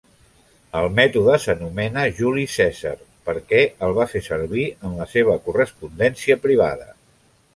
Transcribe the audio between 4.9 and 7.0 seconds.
la seva correspondència privada.